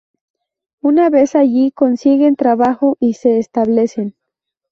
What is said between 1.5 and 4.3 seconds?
consiguen trabajo y se establecen.